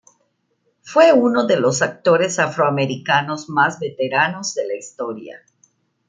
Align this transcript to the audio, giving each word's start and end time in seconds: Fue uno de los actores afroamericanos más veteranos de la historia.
Fue 0.81 1.13
uno 1.13 1.45
de 1.45 1.59
los 1.59 1.83
actores 1.83 2.39
afroamericanos 2.39 3.49
más 3.49 3.79
veteranos 3.79 4.55
de 4.55 4.65
la 4.65 4.73
historia. 4.73 5.43